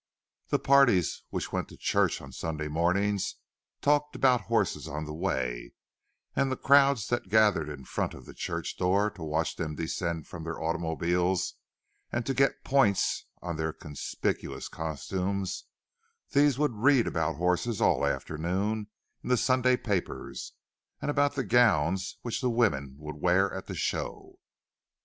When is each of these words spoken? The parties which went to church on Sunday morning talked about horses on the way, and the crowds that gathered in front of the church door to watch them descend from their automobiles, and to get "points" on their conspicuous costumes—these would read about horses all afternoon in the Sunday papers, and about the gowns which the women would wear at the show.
The 0.49 0.57
parties 0.57 1.21
which 1.29 1.51
went 1.53 1.69
to 1.69 1.77
church 1.77 2.21
on 2.23 2.31
Sunday 2.31 2.67
morning 2.67 3.19
talked 3.81 4.15
about 4.15 4.41
horses 4.41 4.87
on 4.87 5.05
the 5.05 5.13
way, 5.13 5.73
and 6.35 6.51
the 6.51 6.57
crowds 6.57 7.07
that 7.09 7.29
gathered 7.29 7.69
in 7.69 7.85
front 7.85 8.15
of 8.15 8.25
the 8.25 8.33
church 8.33 8.77
door 8.77 9.11
to 9.11 9.21
watch 9.21 9.57
them 9.57 9.75
descend 9.75 10.25
from 10.25 10.43
their 10.43 10.59
automobiles, 10.59 11.53
and 12.11 12.25
to 12.25 12.33
get 12.33 12.63
"points" 12.63 13.27
on 13.43 13.57
their 13.57 13.71
conspicuous 13.71 14.67
costumes—these 14.67 16.57
would 16.57 16.73
read 16.73 17.05
about 17.05 17.35
horses 17.35 17.79
all 17.79 18.03
afternoon 18.03 18.87
in 19.21 19.29
the 19.29 19.37
Sunday 19.37 19.77
papers, 19.77 20.53
and 20.99 21.11
about 21.11 21.35
the 21.35 21.43
gowns 21.43 22.17
which 22.23 22.41
the 22.41 22.49
women 22.49 22.95
would 22.97 23.17
wear 23.21 23.53
at 23.53 23.67
the 23.67 23.75
show. 23.75 24.39